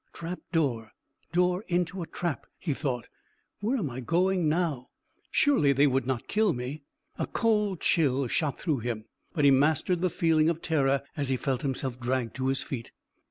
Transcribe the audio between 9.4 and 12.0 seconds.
he mastered the feeling of terror as he felt himself